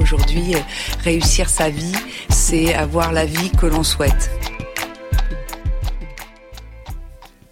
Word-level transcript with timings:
Aujourd'hui, 0.00 0.54
euh, 0.54 0.58
réussir 1.02 1.48
sa 1.48 1.70
vie, 1.70 1.94
c'est 2.28 2.74
avoir 2.74 3.12
la 3.12 3.24
vie 3.24 3.50
que 3.50 3.66
l'on 3.66 3.82
souhaite. 3.82 4.30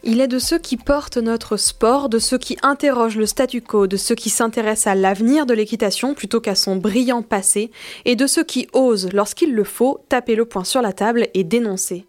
Il 0.03 0.21
est 0.21 0.29
de 0.29 0.39
ceux 0.39 0.59
qui 0.59 0.77
portent 0.77 1.17
notre 1.17 1.57
sport, 1.57 2.11
de 2.11 2.19
ceux 2.19 2.37
qui 2.37 2.59
interrogent 2.63 3.17
le 3.17 3.25
statu 3.25 3.63
quo, 3.63 3.87
de 3.87 3.97
ceux 3.97 4.15
qui 4.15 4.29
s'intéressent 4.29 4.93
à 4.93 4.95
l'avenir 4.95 5.47
de 5.47 5.55
l'équitation 5.55 6.13
plutôt 6.13 6.41
qu'à 6.41 6.55
son 6.55 6.77
brillant 6.77 7.23
passé, 7.23 7.71
et 8.05 8.15
de 8.15 8.27
ceux 8.27 8.45
qui 8.45 8.69
osent, 8.75 9.09
lorsqu'il 9.15 9.55
le 9.55 9.65
faut, 9.65 10.05
taper 10.11 10.35
le 10.35 10.45
poing 10.45 10.65
sur 10.65 10.83
la 10.83 10.93
table 10.93 11.29
et 11.33 11.45
dénoncer. 11.45 12.07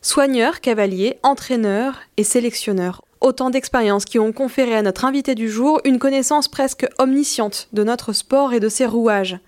Soigneurs, 0.00 0.60
cavaliers, 0.60 1.18
entraîneurs 1.22 2.00
et 2.16 2.24
sélectionneurs, 2.24 3.02
Autant 3.22 3.50
d'expériences 3.50 4.04
qui 4.04 4.18
ont 4.18 4.32
conféré 4.32 4.74
à 4.74 4.82
notre 4.82 5.04
invité 5.04 5.36
du 5.36 5.48
jour 5.48 5.80
une 5.84 6.00
connaissance 6.00 6.48
presque 6.48 6.88
omnisciente 6.98 7.68
de 7.72 7.84
notre 7.84 8.12
sport 8.12 8.52
et 8.52 8.58
de 8.58 8.68
ses 8.68 8.84
rouages. 8.84 9.38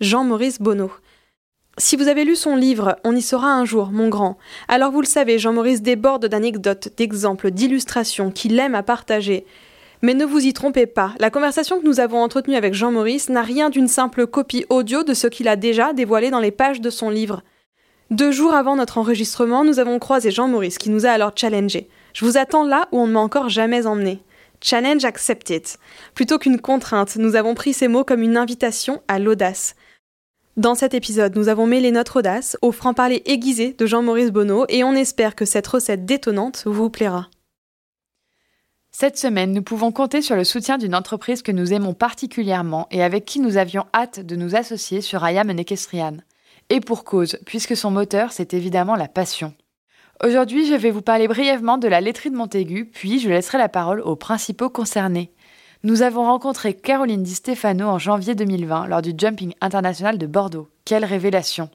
Jean-Maurice 0.00 0.62
Bonneau. 0.62 0.90
Si 1.76 1.94
vous 1.94 2.08
avez 2.08 2.24
lu 2.24 2.34
son 2.34 2.56
livre 2.56 2.96
On 3.04 3.14
y 3.14 3.20
sera 3.20 3.52
un 3.52 3.66
jour, 3.66 3.90
mon 3.92 4.08
grand, 4.08 4.38
alors 4.66 4.92
vous 4.92 5.02
le 5.02 5.06
savez, 5.06 5.38
Jean-Maurice 5.38 5.82
déborde 5.82 6.24
d'anecdotes, 6.24 6.88
d'exemples, 6.96 7.50
d'illustrations 7.50 8.30
qu'il 8.30 8.58
aime 8.58 8.74
à 8.74 8.82
partager. 8.82 9.44
Mais 10.00 10.14
ne 10.14 10.24
vous 10.24 10.46
y 10.46 10.54
trompez 10.54 10.86
pas, 10.86 11.12
la 11.18 11.28
conversation 11.28 11.78
que 11.78 11.84
nous 11.84 12.00
avons 12.00 12.22
entretenue 12.22 12.56
avec 12.56 12.72
Jean-Maurice 12.72 13.28
n'a 13.28 13.42
rien 13.42 13.68
d'une 13.68 13.88
simple 13.88 14.26
copie 14.26 14.64
audio 14.70 15.02
de 15.02 15.12
ce 15.12 15.26
qu'il 15.26 15.48
a 15.48 15.56
déjà 15.56 15.92
dévoilé 15.92 16.30
dans 16.30 16.40
les 16.40 16.50
pages 16.50 16.80
de 16.80 16.88
son 16.88 17.10
livre. 17.10 17.42
Deux 18.10 18.32
jours 18.32 18.54
avant 18.54 18.76
notre 18.76 18.96
enregistrement, 18.96 19.64
nous 19.64 19.80
avons 19.80 19.98
croisé 19.98 20.30
Jean-Maurice 20.30 20.78
qui 20.78 20.88
nous 20.88 21.04
a 21.04 21.10
alors 21.10 21.32
challengé. 21.36 21.90
Je 22.14 22.24
vous 22.24 22.38
attends 22.38 22.64
là 22.64 22.88
où 22.90 23.00
on 23.00 23.06
ne 23.06 23.12
m'a 23.12 23.20
encore 23.20 23.50
jamais 23.50 23.86
emmené. 23.86 24.22
Challenge 24.62 25.04
accepted. 25.04 25.66
Plutôt 26.14 26.38
qu'une 26.38 26.58
contrainte, 26.58 27.16
nous 27.16 27.36
avons 27.36 27.54
pris 27.54 27.74
ces 27.74 27.86
mots 27.88 28.04
comme 28.04 28.22
une 28.22 28.38
invitation 28.38 29.02
à 29.06 29.18
l'audace. 29.18 29.74
Dans 30.56 30.74
cet 30.74 30.94
épisode, 30.94 31.36
nous 31.36 31.48
avons 31.48 31.66
mêlé 31.66 31.92
notre 31.92 32.18
audace 32.18 32.58
au 32.60 32.72
franc-parler 32.72 33.22
aiguisé 33.24 33.72
de 33.72 33.86
Jean-Maurice 33.86 34.32
Bonneau 34.32 34.64
et 34.68 34.82
on 34.82 34.94
espère 34.94 35.36
que 35.36 35.44
cette 35.44 35.68
recette 35.68 36.04
détonnante 36.04 36.64
vous 36.66 36.90
plaira. 36.90 37.28
Cette 38.90 39.16
semaine, 39.16 39.52
nous 39.52 39.62
pouvons 39.62 39.92
compter 39.92 40.22
sur 40.22 40.34
le 40.34 40.42
soutien 40.42 40.76
d'une 40.76 40.96
entreprise 40.96 41.42
que 41.42 41.52
nous 41.52 41.72
aimons 41.72 41.94
particulièrement 41.94 42.88
et 42.90 43.04
avec 43.04 43.24
qui 43.24 43.38
nous 43.38 43.58
avions 43.58 43.86
hâte 43.94 44.18
de 44.18 44.34
nous 44.34 44.56
associer 44.56 45.00
sur 45.00 45.22
Ayam 45.22 45.50
Equestrian. 45.50 46.16
Et 46.68 46.80
pour 46.80 47.04
cause, 47.04 47.38
puisque 47.46 47.76
son 47.76 47.92
moteur, 47.92 48.32
c'est 48.32 48.52
évidemment 48.52 48.96
la 48.96 49.08
passion. 49.08 49.54
Aujourd'hui, 50.24 50.66
je 50.66 50.74
vais 50.74 50.90
vous 50.90 51.00
parler 51.00 51.28
brièvement 51.28 51.78
de 51.78 51.86
la 51.86 52.00
laiterie 52.00 52.30
de 52.30 52.36
Montaigu, 52.36 52.86
puis 52.86 53.20
je 53.20 53.28
laisserai 53.28 53.56
la 53.56 53.68
parole 53.68 54.00
aux 54.00 54.16
principaux 54.16 54.68
concernés. 54.68 55.32
Nous 55.82 56.02
avons 56.02 56.24
rencontré 56.24 56.74
Caroline 56.74 57.22
Di 57.22 57.34
Stefano 57.34 57.86
en 57.86 57.98
janvier 57.98 58.34
2020 58.34 58.86
lors 58.86 59.00
du 59.00 59.14
Jumping 59.16 59.54
International 59.62 60.18
de 60.18 60.26
Bordeaux. 60.26 60.68
Quelle 60.84 61.06
révélation 61.06 61.70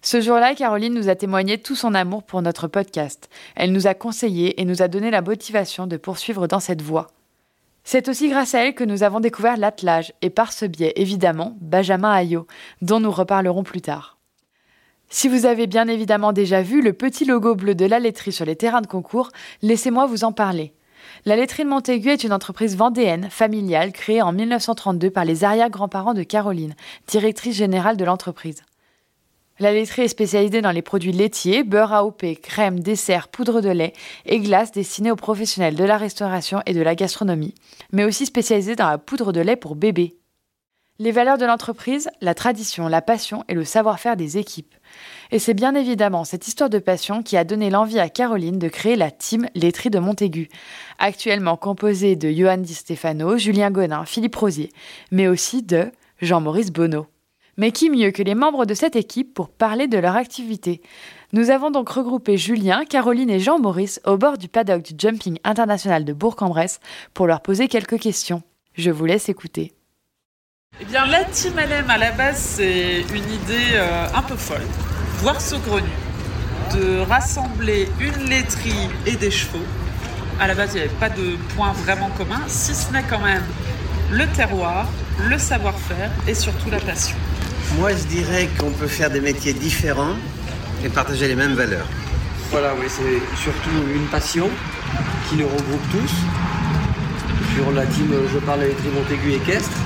Ce 0.00 0.22
jour-là, 0.22 0.54
Caroline 0.54 0.94
nous 0.94 1.10
a 1.10 1.14
témoigné 1.14 1.58
tout 1.58 1.74
son 1.74 1.92
amour 1.92 2.22
pour 2.22 2.40
notre 2.40 2.66
podcast. 2.66 3.28
Elle 3.56 3.72
nous 3.72 3.86
a 3.86 3.92
conseillé 3.92 4.58
et 4.58 4.64
nous 4.64 4.80
a 4.80 4.88
donné 4.88 5.10
la 5.10 5.20
motivation 5.20 5.86
de 5.86 5.98
poursuivre 5.98 6.46
dans 6.46 6.60
cette 6.60 6.80
voie. 6.80 7.08
C'est 7.84 8.08
aussi 8.08 8.30
grâce 8.30 8.54
à 8.54 8.64
elle 8.64 8.74
que 8.74 8.84
nous 8.84 9.02
avons 9.02 9.20
découvert 9.20 9.58
l'attelage 9.58 10.14
et 10.22 10.30
par 10.30 10.50
ce 10.50 10.64
biais, 10.64 10.94
évidemment, 10.96 11.58
Benjamin 11.60 12.12
Ayot, 12.12 12.46
dont 12.80 13.00
nous 13.00 13.10
reparlerons 13.10 13.64
plus 13.64 13.82
tard. 13.82 14.16
Si 15.10 15.28
vous 15.28 15.44
avez 15.44 15.66
bien 15.66 15.88
évidemment 15.88 16.32
déjà 16.32 16.62
vu 16.62 16.80
le 16.80 16.94
petit 16.94 17.26
logo 17.26 17.54
bleu 17.54 17.74
de 17.74 17.84
la 17.84 17.98
laiterie 17.98 18.32
sur 18.32 18.46
les 18.46 18.56
terrains 18.56 18.80
de 18.80 18.86
concours, 18.86 19.28
laissez-moi 19.60 20.06
vous 20.06 20.24
en 20.24 20.32
parler. 20.32 20.72
La 21.24 21.36
laiterie 21.36 21.64
de 21.64 21.68
Montaigu 21.68 22.10
est 22.10 22.24
une 22.24 22.32
entreprise 22.32 22.76
vendéenne, 22.76 23.28
familiale, 23.30 23.92
créée 23.92 24.22
en 24.22 24.32
1932 24.32 25.10
par 25.10 25.24
les 25.24 25.44
arrière-grands-parents 25.44 26.14
de 26.14 26.22
Caroline, 26.22 26.74
directrice 27.06 27.56
générale 27.56 27.96
de 27.96 28.04
l'entreprise. 28.04 28.62
La 29.58 29.72
laiterie 29.72 30.02
est 30.02 30.08
spécialisée 30.08 30.62
dans 30.62 30.70
les 30.70 30.80
produits 30.80 31.12
laitiers, 31.12 31.64
beurre 31.64 31.92
AOP, 31.92 32.24
crème, 32.42 32.80
dessert, 32.80 33.28
poudre 33.28 33.60
de 33.60 33.68
lait 33.68 33.92
et 34.24 34.38
glace 34.38 34.72
destinée 34.72 35.10
aux 35.10 35.16
professionnels 35.16 35.74
de 35.74 35.84
la 35.84 35.98
restauration 35.98 36.62
et 36.64 36.72
de 36.72 36.80
la 36.80 36.94
gastronomie, 36.94 37.54
mais 37.92 38.04
aussi 38.04 38.24
spécialisée 38.24 38.74
dans 38.74 38.88
la 38.88 38.96
poudre 38.96 39.32
de 39.32 39.40
lait 39.40 39.56
pour 39.56 39.76
bébés. 39.76 40.19
Les 41.00 41.12
valeurs 41.12 41.38
de 41.38 41.46
l'entreprise, 41.46 42.10
la 42.20 42.34
tradition, 42.34 42.86
la 42.86 43.00
passion 43.00 43.42
et 43.48 43.54
le 43.54 43.64
savoir-faire 43.64 44.18
des 44.18 44.36
équipes. 44.36 44.74
Et 45.30 45.38
c'est 45.38 45.54
bien 45.54 45.74
évidemment 45.74 46.24
cette 46.24 46.46
histoire 46.46 46.68
de 46.68 46.78
passion 46.78 47.22
qui 47.22 47.38
a 47.38 47.44
donné 47.44 47.70
l'envie 47.70 47.98
à 47.98 48.10
Caroline 48.10 48.58
de 48.58 48.68
créer 48.68 48.96
la 48.96 49.10
team 49.10 49.46
Laiterie 49.54 49.88
de 49.88 49.98
Montaigu, 49.98 50.50
actuellement 50.98 51.56
composée 51.56 52.16
de 52.16 52.30
Johan 52.30 52.58
Di 52.58 52.74
Stefano, 52.74 53.38
Julien 53.38 53.70
Gonin, 53.70 54.04
Philippe 54.04 54.36
Rosier, 54.36 54.68
mais 55.10 55.26
aussi 55.26 55.62
de 55.62 55.90
Jean-Maurice 56.20 56.70
Bonneau. 56.70 57.06
Mais 57.56 57.72
qui 57.72 57.88
mieux 57.88 58.10
que 58.10 58.22
les 58.22 58.34
membres 58.34 58.66
de 58.66 58.74
cette 58.74 58.94
équipe 58.94 59.32
pour 59.32 59.48
parler 59.48 59.88
de 59.88 59.96
leur 59.96 60.16
activité? 60.16 60.82
Nous 61.32 61.48
avons 61.48 61.70
donc 61.70 61.88
regroupé 61.88 62.36
Julien, 62.36 62.84
Caroline 62.84 63.30
et 63.30 63.40
Jean-Maurice 63.40 64.02
au 64.04 64.18
bord 64.18 64.36
du 64.36 64.48
paddock 64.48 64.82
du 64.82 64.92
Jumping 64.98 65.38
International 65.44 66.04
de 66.04 66.12
Bourg-en-Bresse 66.12 66.78
pour 67.14 67.26
leur 67.26 67.40
poser 67.40 67.68
quelques 67.68 67.98
questions. 67.98 68.42
Je 68.74 68.90
vous 68.90 69.06
laisse 69.06 69.30
écouter. 69.30 69.72
Eh 70.78 70.84
bien, 70.86 71.04
la 71.06 71.24
Team 71.24 71.54
LM 71.56 71.90
à 71.90 71.98
la 71.98 72.12
base, 72.12 72.38
c'est 72.56 73.00
une 73.12 73.32
idée 73.34 73.72
euh, 73.74 74.06
un 74.14 74.22
peu 74.22 74.36
folle, 74.36 74.62
voire 75.18 75.40
saugrenue, 75.40 75.86
de 76.72 77.00
rassembler 77.00 77.88
une 78.00 78.30
laiterie 78.30 78.88
et 79.04 79.16
des 79.16 79.30
chevaux. 79.30 79.64
À 80.40 80.46
la 80.46 80.54
base, 80.54 80.70
il 80.72 80.76
n'y 80.76 80.80
avait 80.82 80.94
pas 80.94 81.10
de 81.10 81.36
point 81.54 81.72
vraiment 81.84 82.08
commun, 82.16 82.40
si 82.46 82.74
ce 82.74 82.90
n'est 82.92 83.02
quand 83.02 83.18
même 83.18 83.42
le 84.10 84.26
terroir, 84.28 84.86
le 85.28 85.38
savoir-faire 85.38 86.10
et 86.26 86.34
surtout 86.34 86.70
la 86.70 86.80
passion. 86.80 87.16
Moi, 87.78 87.90
je 87.90 88.04
dirais 88.04 88.48
qu'on 88.58 88.70
peut 88.70 88.86
faire 88.86 89.10
des 89.10 89.20
métiers 89.20 89.52
différents 89.52 90.16
et 90.82 90.88
partager 90.88 91.28
les 91.28 91.36
mêmes 91.36 91.54
valeurs. 91.54 91.86
Voilà, 92.50 92.72
oui, 92.80 92.86
c'est 92.88 93.36
surtout 93.42 93.70
une 93.94 94.06
passion 94.06 94.48
qui 95.28 95.36
nous 95.36 95.46
regroupe 95.48 95.90
tous. 95.90 96.12
Sur 97.54 97.70
la 97.72 97.84
team, 97.84 98.10
je 98.32 98.38
parle 98.38 98.60
laiterie 98.60 98.88
Montaigu 98.94 99.32
équestre. 99.34 99.76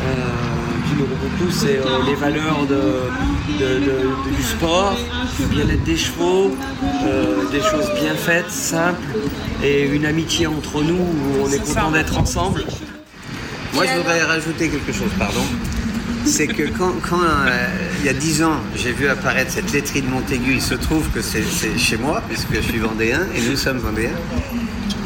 Euh, 0.00 0.88
qui 0.88 0.94
nous 0.94 1.04
regroupe 1.04 1.38
tous, 1.38 1.50
c'est 1.50 1.78
euh, 1.78 2.04
les 2.06 2.14
valeurs 2.14 2.66
du 2.66 4.42
sport, 4.42 4.96
le 5.38 5.46
bien-être 5.46 5.84
des 5.84 5.96
chevaux, 5.96 6.56
euh, 7.04 7.50
des 7.50 7.60
choses 7.60 7.90
bien 8.00 8.14
faites, 8.14 8.50
simples, 8.50 9.02
et 9.62 9.86
une 9.86 10.06
amitié 10.06 10.46
entre 10.46 10.82
nous 10.82 10.94
où 10.94 11.44
on 11.44 11.50
est 11.50 11.58
content 11.58 11.90
d'être 11.90 12.18
ensemble. 12.18 12.64
Moi, 13.74 13.84
je 13.86 13.98
voudrais 13.98 14.22
rajouter 14.22 14.68
quelque 14.68 14.92
chose, 14.92 15.10
pardon. 15.18 15.42
C'est 16.24 16.46
que 16.46 16.64
quand, 16.76 16.92
il 18.00 18.06
y 18.06 18.08
a 18.08 18.12
dix 18.12 18.42
ans, 18.42 18.56
j'ai 18.74 18.92
vu 18.92 19.08
apparaître 19.08 19.52
cette 19.52 19.72
laiterie 19.72 20.02
de 20.02 20.08
Montaigu, 20.08 20.54
il 20.54 20.62
se 20.62 20.74
trouve 20.74 21.08
que 21.10 21.20
c'est 21.20 21.44
chez 21.78 21.96
moi, 21.96 22.22
puisque 22.28 22.54
je 22.54 22.60
suis 22.60 22.78
vendéen, 22.78 23.20
et 23.34 23.40
nous 23.48 23.56
sommes 23.56 23.78
vendéens. 23.78 24.16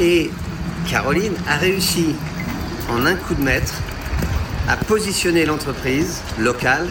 Et 0.01 0.31
Caroline 0.89 1.35
a 1.49 1.57
réussi, 1.57 2.15
en 2.91 3.07
un 3.07 3.15
coup 3.15 3.35
de 3.35 3.43
maître, 3.43 3.75
à 4.69 4.77
positionner 4.77 5.45
l'entreprise 5.45 6.21
locale 6.39 6.87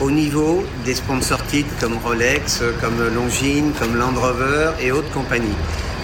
au 0.00 0.10
niveau 0.10 0.64
des 0.84 0.94
sponsors 0.94 1.42
titres 1.46 1.72
comme 1.80 1.96
Rolex, 2.04 2.62
comme 2.80 2.96
Longines, 3.14 3.72
comme 3.78 3.96
Land 3.96 4.14
Rover 4.14 4.72
et 4.80 4.92
autres 4.92 5.10
compagnies. 5.10 5.56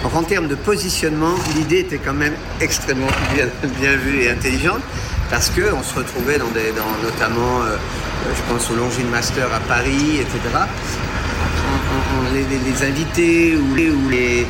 En 0.03 0.23
termes 0.23 0.47
de 0.47 0.55
positionnement, 0.55 1.35
l'idée 1.55 1.79
était 1.79 1.97
quand 1.97 2.13
même 2.13 2.33
extrêmement 2.59 3.07
bien, 3.79 3.95
vue 3.95 4.23
et 4.23 4.29
intelligente 4.29 4.81
parce 5.29 5.49
qu'on 5.49 5.81
se 5.81 5.95
retrouvait 5.95 6.37
dans 6.37 6.49
des, 6.49 6.73
notamment, 7.03 7.61
euh, 7.61 7.77
je 8.35 8.53
pense 8.53 8.69
au 8.69 8.75
Longines 8.75 9.09
Master 9.09 9.47
à 9.53 9.59
Paris, 9.61 10.19
etc. 10.19 10.39
Les, 12.33 12.85
invités 12.85 13.55
ou 13.55 13.75
les, 13.75 14.45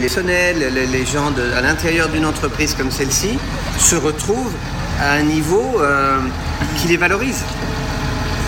personnels, 0.00 0.72
les, 0.90 1.06
gens 1.06 1.32
à 1.56 1.60
l'intérieur 1.60 2.08
d'une 2.08 2.26
entreprise 2.26 2.74
comme 2.74 2.90
celle-ci 2.90 3.38
se 3.78 3.96
retrouvent 3.96 4.54
à 5.00 5.12
un 5.12 5.22
niveau 5.22 5.80
euh, 5.80 6.18
qui 6.76 6.88
les 6.88 6.96
valorise. 6.96 7.42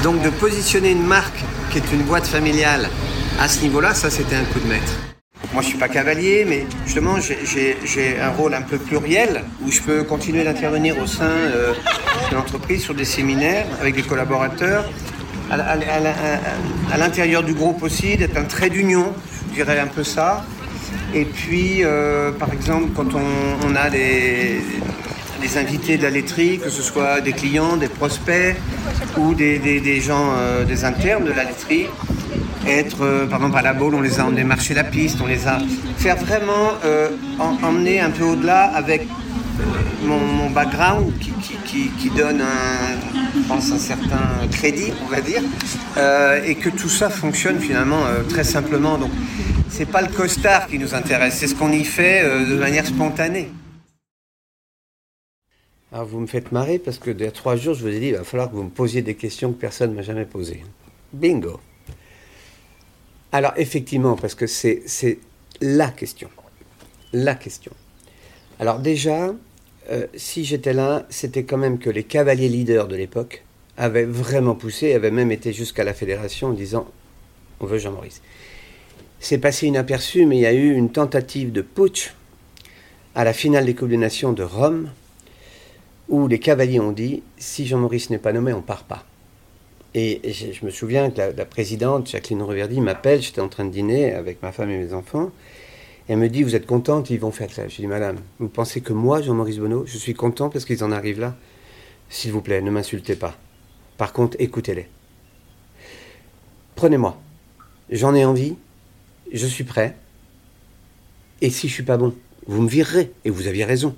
Donc 0.03 0.23
de 0.23 0.31
positionner 0.31 0.91
une 0.91 1.07
marque 1.07 1.45
qui 1.71 1.79
est 1.79 1.93
une 1.93 2.03
boîte 2.03 2.27
familiale 2.27 2.89
à 3.41 3.49
ce 3.49 3.63
niveau-là, 3.63 3.95
ça 3.95 4.11
c'était 4.11 4.37
un 4.37 4.45
coup 4.45 4.61
de 4.61 4.69
maître. 4.69 4.93
Moi 5.53 5.63
je 5.63 5.69
suis 5.69 5.79
pas 5.79 5.89
cavalier, 5.89 6.45
mais 6.49 6.67
justement 6.87 7.17
j'ai 7.21 8.21
un 8.21 8.31
rôle 8.31 8.55
un 8.55 8.63
peu 8.63 8.79
pluriel 8.79 9.43
où 9.65 9.71
je 9.71 9.81
peux 9.81 10.03
continuer 10.05 10.45
d'intervenir 10.45 10.99
au 10.99 11.07
sein 11.07 11.25
euh, 11.25 11.73
de 12.31 12.35
l'entreprise 12.35 12.83
sur 12.83 12.95
des 12.95 13.05
séminaires 13.05 13.67
avec 13.81 13.95
des 13.95 14.03
collaborateurs, 14.03 14.85
à, 15.51 16.97
l'intérieur 16.97 17.43
du 17.43 17.55
groupe 17.55 17.83
aussi, 17.83 18.17
d'être 18.17 18.37
un 18.37 18.45
trait 18.45 18.71
d'union, 18.71 19.13
je 19.51 19.55
dirais 19.57 19.79
un 19.79 19.87
peu 19.87 20.05
ça. 20.05 20.45
Et 21.15 21.25
puis, 21.25 21.85
euh, 21.85 22.33
par 22.33 22.53
exemple, 22.53 22.91
quand 22.95 23.15
on 23.15 23.77
a 23.77 23.91
des, 23.91 24.61
invités 25.59 25.97
de 25.97 26.03
la 26.03 26.11
laiterie, 26.11 26.59
que 26.59 26.71
ce 26.71 26.83
soit 26.83 27.21
des 27.21 27.33
clients, 27.33 27.77
des 27.77 27.89
prospects 27.89 28.57
ou 29.17 29.35
des, 29.35 30.01
gens, 30.01 30.33
euh, 30.37 30.65
des 30.65 30.85
internes 30.85 31.25
de 31.25 31.33
la 31.33 31.45
laiterie, 31.45 31.87
être, 32.67 33.03
euh, 33.03 33.27
par 33.27 33.39
exemple, 33.39 33.59
à 33.59 33.63
la 33.63 33.73
Baule, 33.73 33.95
on 33.95 34.01
les 34.01 34.21
a 34.21 34.27
emmenés 34.27 34.45
marcher 34.45 34.75
la 34.75 34.85
piste, 34.85 35.19
on 35.23 35.27
les 35.27 35.47
a... 35.47 35.59
Faire 35.99 36.17
vraiment 36.17 36.73
euh, 36.85 37.11
en, 37.39 37.57
emmener 37.67 38.01
un 38.01 38.11
peu 38.11 38.25
au-delà 38.25 38.65
avec 38.65 39.07
mon, 40.03 40.51
background 40.51 41.13
qui, 41.19 42.11
donne 42.11 42.41
un, 42.41 43.49
pense 43.49 43.73
un 43.73 43.79
certain 43.79 44.47
crédit, 44.51 44.93
on 45.05 45.11
va 45.11 45.21
dire, 45.21 45.43
et 46.47 46.55
que 46.55 46.69
tout 46.69 46.89
ça 46.89 47.11
fonctionne 47.11 47.59
finalement 47.59 48.03
très 48.29 48.45
simplement. 48.45 48.99
Donc, 48.99 49.11
c'est 49.71 49.91
pas 49.91 50.03
le 50.03 50.09
costard 50.09 50.69
qui 50.69 50.79
nous 50.79 50.95
intéresse, 50.95 51.37
c'est 51.39 51.49
ce 51.49 51.55
qu'on 51.55 51.73
y 51.73 51.85
fait 51.85 52.23
de 52.23 52.57
manière 52.57 52.87
spontanée. 52.87 53.51
Alors, 55.95 56.09
vous 56.09 56.19
me 56.19 56.27
faites 56.27 56.51
marrer 56.51 56.81
parce 56.81 56.99
que 56.99 57.13
il 57.13 57.21
y 57.21 57.25
a 57.25 57.31
trois 57.31 57.55
jours, 57.55 57.75
je 57.75 57.83
vous 57.83 57.95
ai 57.95 58.01
dit, 58.01 58.09
il 58.09 58.17
va 58.17 58.25
falloir 58.25 58.51
que 58.51 58.57
vous 58.57 58.65
me 58.65 58.69
posiez 58.69 59.01
des 59.01 59.15
questions 59.15 59.53
que 59.53 59.61
personne 59.61 59.91
ne 59.91 59.95
m'a 59.95 60.03
jamais 60.03 60.25
posées. 60.25 60.65
Bingo. 61.13 61.61
Alors, 63.31 63.53
effectivement, 63.57 64.17
parce 64.17 64.35
que 64.35 64.49
c'est 64.49 64.83
la 65.61 65.91
question. 65.93 66.29
La 67.13 67.37
question. 67.37 67.71
Alors 68.59 68.81
déjà, 68.81 69.37
euh, 69.93 70.09
si 70.17 70.45
j'étais 70.45 70.73
là, 70.73 71.07
c'était 71.11 71.45
quand 71.45 71.59
même 71.59 71.79
que 71.79 71.91
les 71.91 72.03
cavaliers 72.03 72.49
leaders 72.49 72.89
de 72.89 72.97
l'époque 72.97 73.45
avaient 73.77 74.05
vraiment 74.05 74.57
poussé, 74.57 74.95
avaient 74.95 75.13
même 75.13 75.31
été 75.31 75.53
jusqu'à 75.53 75.85
la 75.85 75.95
fédération 75.95 76.49
en 76.49 76.55
disant 76.55 76.89
on 77.61 77.67
veut 77.67 77.79
Jean-Maurice. 77.79 78.21
C'est 79.21 79.39
passé 79.39 79.69
inaperçu, 79.69 80.27
mais 80.27 80.39
il 80.39 80.43
y 80.43 80.47
a 80.47 80.55
eu 80.55 80.75
une 80.75 80.91
tentative 80.91 81.53
de 81.53 81.63
putsch 81.63 82.15
à 83.15 83.23
la 83.23 83.33
finale 83.33 83.67
des 83.67 83.77
Coupes 83.77 83.91
des 83.91 83.97
Nations 83.97 84.33
de 84.33 84.43
Rome, 84.43 84.91
où 86.09 86.29
les 86.29 86.39
cavaliers 86.39 86.81
ont 86.81 86.93
dit 86.93 87.23
si 87.37 87.67
Jean-Maurice 87.67 88.11
n'est 88.11 88.19
pas 88.19 88.33
nommé, 88.33 88.53
on 88.53 88.63
part 88.63 88.85
pas. 88.85 89.05
Et 89.95 90.21
je, 90.33 90.65
me 90.65 90.71
souviens 90.71 91.11
que 91.11 91.19
la, 91.19 91.33
la 91.33 91.45
présidente, 91.45 92.09
Jacqueline 92.09 92.43
Reverdy, 92.43 92.81
m'appelle, 92.81 93.23
j'étais 93.23 93.41
en 93.41 93.49
train 93.49 93.65
de 93.65 93.71
dîner 93.71 94.13
avec 94.13 94.43
ma 94.43 94.51
femme 94.51 94.71
et 94.71 94.79
mes 94.79 94.93
enfants, 94.93 95.31
et 96.09 96.13
elle 96.13 96.19
me 96.19 96.29
dit, 96.29 96.43
vous 96.43 96.55
êtes 96.55 96.67
contente, 96.67 97.09
ils 97.11 97.19
vont 97.19 97.31
faire 97.31 97.51
ça. 97.51 97.67
Je 97.67 97.77
dis, 97.77 97.87
madame, 97.87 98.19
vous 98.39 98.49
pensez 98.49 98.83
que 98.83 98.93
moi, 98.93 99.23
Jean-Maurice 99.23 99.59
Bonneau, 99.59 99.85
je 99.87 99.97
suis 99.97 100.15
content 100.15 100.51
parce 100.51 100.65
qu'ils 100.65 100.85
en 100.85 100.93
arrivent 100.93 101.21
là? 101.21 101.35
S'il 102.11 102.33
vous 102.33 102.43
plaît, 102.43 102.61
ne 102.61 102.71
m'insultez 102.71 103.17
pas. 103.17 103.35
Par 103.97 104.13
contre, 104.13 104.37
écoutez-les. 104.39 104.87
Prenez-moi. 106.75 107.17
J'en 107.89 108.15
ai 108.15 108.25
envie, 108.25 108.57
je 109.33 109.47
suis 109.47 109.65
prêt. 109.65 109.97
Et 111.41 111.49
si 111.49 111.69
je 111.69 111.73
suis 111.73 111.83
pas 111.83 111.97
bon, 111.97 112.15
vous 112.47 112.61
me 112.61 112.69
virerez, 112.69 113.13
et 113.25 113.31
vous 113.31 113.47
aviez 113.47 113.65
raison. 113.65 113.97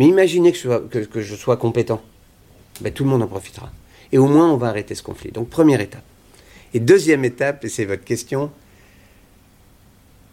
Mais 0.00 0.06
imaginez 0.06 0.50
que 0.52 1.20
je 1.20 1.34
sois, 1.36 1.58
compétent. 1.58 2.00
Ben, 2.80 2.90
tout 2.90 3.04
le 3.04 3.10
monde 3.10 3.22
en 3.22 3.26
profitera. 3.26 3.70
Et 4.12 4.16
au 4.16 4.28
moins, 4.28 4.50
on 4.50 4.56
va 4.56 4.68
arrêter 4.68 4.94
ce 4.94 5.02
conflit. 5.02 5.30
Donc, 5.30 5.50
première 5.50 5.82
étape. 5.82 6.04
Et 6.72 6.80
deuxième 6.80 7.22
étape, 7.22 7.66
et 7.66 7.68
c'est 7.68 7.84
votre 7.84 8.04
question, 8.04 8.50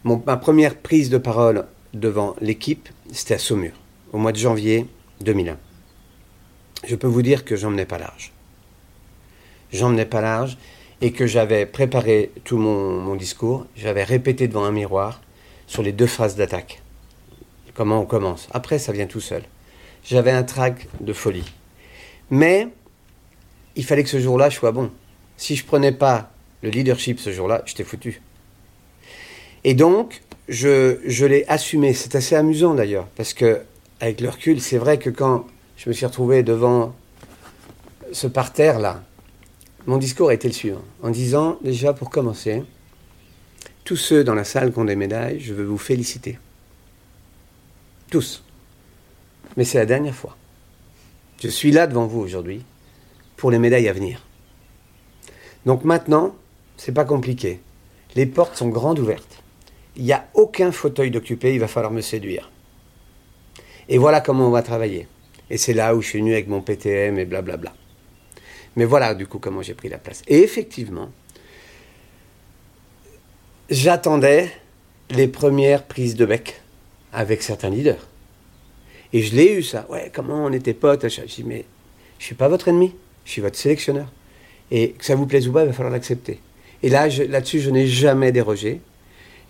ma 0.04 0.38
première 0.38 0.74
prise 0.74 1.10
de 1.10 1.18
parole 1.18 1.66
devant 1.92 2.34
l'équipe, 2.40 2.88
c'était 3.12 3.34
à 3.34 3.38
Saumur, 3.38 3.72
au 4.14 4.16
mois 4.16 4.32
de 4.32 4.38
janvier 4.38 4.86
2001. 5.20 5.58
Je 6.86 6.96
peux 6.96 7.06
vous 7.06 7.20
dire 7.20 7.44
que 7.44 7.54
j'en 7.54 7.68
menais 7.68 7.84
pas 7.84 7.98
large. 7.98 8.32
J'en 9.70 9.90
menais 9.90 10.06
pas 10.06 10.22
large 10.22 10.56
et 11.02 11.12
que 11.12 11.26
j'avais 11.26 11.66
préparé 11.66 12.30
tout 12.44 12.56
mon, 12.56 13.14
discours, 13.16 13.66
j'avais 13.76 14.04
répété 14.04 14.48
devant 14.48 14.64
un 14.64 14.72
miroir 14.72 15.20
sur 15.66 15.82
les 15.82 15.92
deux 15.92 16.06
phrases 16.06 16.36
d'attaque. 16.36 16.80
Comment 17.74 18.00
on 18.00 18.06
commence? 18.06 18.48
Après, 18.52 18.78
ça 18.78 18.92
vient 18.92 19.06
tout 19.06 19.20
seul. 19.20 19.42
J'avais 20.04 20.30
un 20.30 20.42
trac 20.42 20.88
de 21.00 21.12
folie. 21.12 21.52
Mais 22.30 22.68
il 23.76 23.84
fallait 23.84 24.02
que 24.02 24.10
ce 24.10 24.18
jour-là, 24.18 24.50
je 24.50 24.56
sois 24.56 24.72
bon. 24.72 24.90
Si 25.36 25.56
je 25.56 25.64
prenais 25.64 25.92
pas 25.92 26.32
le 26.62 26.70
leadership 26.70 27.20
ce 27.20 27.32
jour-là, 27.32 27.62
j'étais 27.64 27.84
foutu. 27.84 28.20
Et 29.64 29.74
donc, 29.74 30.22
je, 30.48 31.24
l'ai 31.24 31.44
assumé. 31.48 31.94
C'est 31.94 32.14
assez 32.14 32.34
amusant 32.34 32.74
d'ailleurs, 32.74 33.06
parce 33.16 33.34
que 33.34 33.60
avec 34.00 34.20
le 34.20 34.28
recul, 34.28 34.60
c'est 34.60 34.78
vrai 34.78 34.98
que 34.98 35.10
quand 35.10 35.46
je 35.76 35.88
me 35.88 35.94
suis 35.94 36.06
retrouvé 36.06 36.42
devant 36.42 36.94
ce 38.12 38.26
parterre-là, 38.26 39.02
mon 39.86 39.96
discours 39.96 40.30
a 40.30 40.34
été 40.34 40.48
le 40.48 40.54
suivant, 40.54 40.82
en 41.02 41.10
disant 41.10 41.58
déjà 41.62 41.92
pour 41.92 42.10
commencer, 42.10 42.62
tous 43.84 43.96
ceux 43.96 44.24
dans 44.24 44.34
la 44.34 44.44
salle 44.44 44.72
qui 44.72 44.78
ont 44.78 44.84
des 44.84 44.96
médailles, 44.96 45.40
je 45.40 45.54
veux 45.54 45.64
vous 45.64 45.78
féliciter. 45.78 46.38
Tous. 48.10 48.42
Mais 49.58 49.64
c'est 49.64 49.78
la 49.78 49.86
dernière 49.86 50.14
fois. 50.14 50.36
Je 51.42 51.48
suis 51.48 51.72
là 51.72 51.88
devant 51.88 52.06
vous 52.06 52.20
aujourd'hui 52.20 52.64
pour 53.36 53.50
les 53.50 53.58
médailles 53.58 53.88
à 53.88 53.92
venir. 53.92 54.24
Donc 55.66 55.82
maintenant, 55.82 56.36
c'est 56.76 56.92
pas 56.92 57.04
compliqué. 57.04 57.58
Les 58.14 58.24
portes 58.24 58.54
sont 58.54 58.68
grandes 58.68 59.00
ouvertes. 59.00 59.42
Il 59.96 60.04
n'y 60.04 60.12
a 60.12 60.28
aucun 60.34 60.70
fauteuil 60.70 61.10
d'occupé, 61.10 61.54
il 61.54 61.58
va 61.58 61.66
falloir 61.66 61.92
me 61.92 62.02
séduire. 62.02 62.52
Et 63.88 63.98
voilà 63.98 64.20
comment 64.20 64.46
on 64.46 64.52
va 64.52 64.62
travailler. 64.62 65.08
Et 65.50 65.58
c'est 65.58 65.74
là 65.74 65.96
où 65.96 66.02
je 66.02 66.06
suis 66.06 66.20
venu 66.20 66.34
avec 66.34 66.46
mon 66.46 66.60
PTM 66.60 67.18
et 67.18 67.24
blablabla. 67.24 67.74
Mais 68.76 68.84
voilà 68.84 69.12
du 69.16 69.26
coup 69.26 69.40
comment 69.40 69.60
j'ai 69.60 69.74
pris 69.74 69.88
la 69.88 69.98
place. 69.98 70.22
Et 70.28 70.38
effectivement, 70.44 71.10
j'attendais 73.70 74.52
les 75.10 75.26
premières 75.26 75.82
prises 75.82 76.14
de 76.14 76.26
bec 76.26 76.60
avec 77.12 77.42
certains 77.42 77.70
leaders. 77.70 78.06
Et 79.12 79.22
je 79.22 79.34
l'ai 79.34 79.52
eu 79.52 79.62
ça. 79.62 79.86
Ouais, 79.88 80.10
comment 80.12 80.44
on 80.44 80.52
était 80.52 80.74
potes. 80.74 81.08
Je 81.08 81.22
dis, 81.22 81.44
mais 81.44 81.64
je 82.18 82.24
suis 82.24 82.34
pas 82.34 82.48
votre 82.48 82.68
ennemi, 82.68 82.94
je 83.24 83.30
suis 83.32 83.42
votre 83.42 83.56
sélectionneur. 83.56 84.06
Et 84.70 84.90
que 84.90 85.04
ça 85.04 85.14
vous 85.14 85.26
plaise 85.26 85.48
ou 85.48 85.52
pas, 85.52 85.62
il 85.62 85.68
va 85.68 85.72
falloir 85.72 85.92
l'accepter. 85.92 86.40
Et 86.82 86.90
là, 86.90 87.08
là-dessus, 87.08 87.60
je 87.60 87.70
n'ai 87.70 87.86
jamais 87.86 88.32
dérogé. 88.32 88.80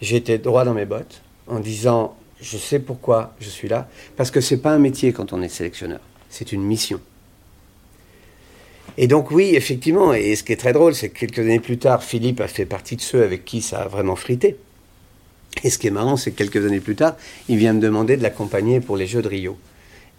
J'étais 0.01 0.39
droit 0.39 0.65
dans 0.65 0.75
mes 0.75 0.85
bottes 0.85 1.23
en 1.49 1.59
disant 1.61 2.17
je 2.41 2.57
sais 2.57 2.79
pourquoi 2.79 3.35
je 3.41 3.49
suis 3.49 3.69
là 3.69 3.89
parce 4.17 4.31
que 4.31 4.41
c'est 4.41 4.59
pas 4.59 4.71
un 4.71 4.79
métier 4.79 5.13
quand 5.13 5.33
on 5.33 5.43
est 5.43 5.49
sélectionneur, 5.49 6.01
c'est 6.29 6.53
une 6.53 6.63
mission. 6.63 7.01
Et 8.97 9.07
donc 9.07 9.31
oui, 9.31 9.53
effectivement, 9.55 10.13
et 10.13 10.35
ce 10.35 10.43
qui 10.43 10.53
est 10.53 10.57
très 10.57 10.73
drôle, 10.73 10.95
c'est 10.95 11.09
que 11.09 11.19
quelques 11.19 11.39
années 11.41 11.61
plus 11.61 11.79
tard, 11.79 12.03
Philippe 12.03 12.41
a 12.41 12.49
fait 12.49 12.67
partie 12.67 12.97
de 12.97 13.01
ceux 13.01 13.23
avec 13.23 13.45
qui 13.45 13.63
ça 13.63 13.83
a 13.83 13.89
vraiment 13.89 14.17
frité. 14.17 14.57
Et 15.65 15.71
ce 15.71 15.79
qui 15.79 15.87
est 15.87 15.93
marrant, 15.93 16.17
c'est 16.17 16.31
que 16.31 16.37
quelques 16.37 16.65
années 16.65 16.81
plus 16.81 16.95
tard, 16.95 17.17
il 17.49 17.57
vient 17.57 17.73
me 17.73 17.81
demander 17.81 18.17
de 18.17 18.23
l'accompagner 18.23 18.81
pour 18.81 18.97
les 18.97 19.07
Jeux 19.07 19.23
de 19.23 19.29
Rio. 19.29 19.57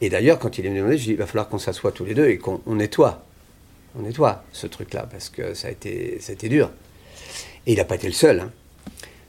Et 0.01 0.09
d'ailleurs, 0.09 0.39
quand 0.39 0.57
il 0.57 0.65
est 0.65 0.69
venu 0.69 0.81
me 0.81 0.95
je 0.95 1.03
dit, 1.03 1.11
il 1.11 1.17
va 1.17 1.25
falloir 1.25 1.49
qu'on 1.49 1.59
s'assoie 1.59 1.91
tous 1.91 2.05
les 2.05 2.13
deux 2.13 2.27
et 2.29 2.37
qu'on 2.37 2.61
nettoie. 2.67 3.23
On 3.97 4.03
nettoie 4.03 4.43
ce 4.51 4.67
truc-là, 4.67 5.07
parce 5.09 5.29
que 5.29 5.53
ça 5.53 5.67
a 5.67 5.71
été, 5.71 6.17
ça 6.19 6.31
a 6.31 6.33
été 6.33 6.49
dur. 6.49 6.71
Et 7.65 7.73
il 7.73 7.77
n'a 7.77 7.85
pas 7.85 7.95
été 7.95 8.07
le 8.07 8.13
seul. 8.13 8.39
Hein. 8.39 8.51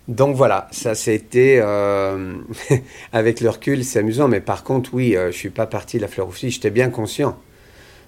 Donc 0.09 0.35
voilà, 0.35 0.69
ça 0.73 0.95
c'était 0.95 1.61
euh, 1.63 2.35
avec 3.13 3.41
le 3.41 3.49
recul, 3.49 3.85
c'est 3.85 4.01
amusant, 4.01 4.29
mais 4.29 4.41
par 4.41 4.65
contre, 4.65 4.91
oui, 4.93 5.17
euh, 5.17 5.31
je 5.31 5.37
suis 5.37 5.51
pas 5.51 5.67
parti 5.67 5.99
de 5.99 6.03
la 6.03 6.09
fleur 6.09 6.29
au 6.29 6.31
fusil. 6.31 6.51
J'étais 6.51 6.71
bien 6.71 6.91
conscient 6.91 7.39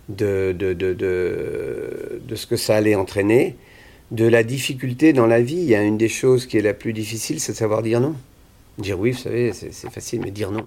de, 0.08 0.54
de, 0.56 0.72
de, 0.72 0.94
de 0.94 2.34
ce 2.34 2.46
que 2.46 2.56
ça 2.56 2.76
allait 2.76 2.96
entraîner, 2.96 3.56
de 4.12 4.26
la 4.26 4.44
difficulté 4.44 5.12
dans 5.12 5.26
la 5.26 5.40
vie. 5.40 5.56
Il 5.56 5.64
y 5.64 5.74
a 5.74 5.82
une 5.82 5.98
des 5.98 6.08
choses 6.08 6.46
qui 6.46 6.58
est 6.58 6.62
la 6.62 6.74
plus 6.74 6.92
difficile, 6.92 7.40
c'est 7.40 7.52
de 7.52 7.56
savoir 7.56 7.82
dire 7.82 8.00
non. 8.00 8.14
Dire 8.78 9.00
oui, 9.00 9.10
vous 9.10 9.18
savez, 9.18 9.52
c'est 9.52 9.90
facile, 9.90 10.20
mais 10.22 10.30
dire 10.30 10.52
non. 10.52 10.66